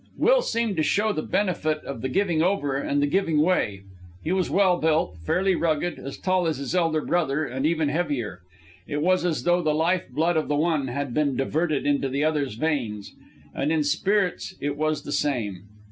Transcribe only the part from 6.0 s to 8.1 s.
tall as his elder brother and even